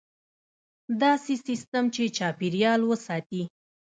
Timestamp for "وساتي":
2.85-3.43